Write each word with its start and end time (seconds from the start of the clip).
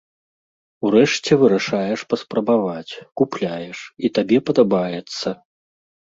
Урэшце 0.87 1.33
вырашаеш 1.41 1.99
паспрабаваць, 2.13 2.93
купляеш, 3.21 3.79
і 4.09 4.11
табе 4.19 4.37
падабаецца. 4.49 5.35